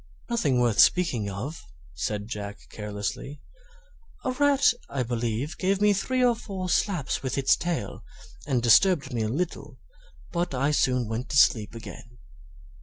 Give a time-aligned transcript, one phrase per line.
[0.31, 1.63] "Nothing worth speaking of,"
[1.93, 3.39] said Jack, carelessly;
[4.25, 8.03] "a rat, I believe, gave me three or four slaps with its tail,
[8.47, 9.77] and disturbed me a little;
[10.31, 12.17] but I soon went to sleep again."